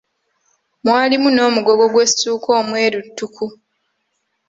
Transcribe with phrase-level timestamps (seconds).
[0.83, 3.45] Mwalimu n'omugogo gw'essuuka omweru ttuku.